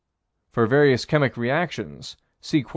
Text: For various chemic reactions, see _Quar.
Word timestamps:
For 0.51 0.65
various 0.65 1.05
chemic 1.05 1.37
reactions, 1.37 2.17
see 2.41 2.63
_Quar. 2.63 2.69